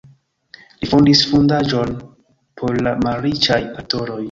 Li 0.79 0.89
fondis 0.93 1.21
fondaĵon 1.33 1.93
por 2.63 2.81
la 2.89 2.97
malriĉaj 3.07 3.63
aktoroj. 3.85 4.19